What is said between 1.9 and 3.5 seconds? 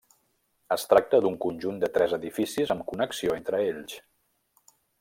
tres edificis amb connexió